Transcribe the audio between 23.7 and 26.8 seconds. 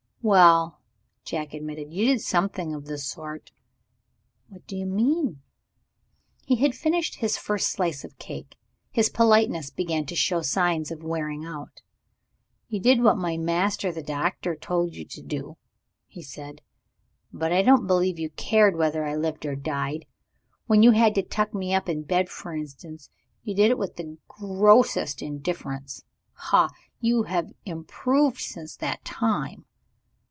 it with the grossest indifference. Ha!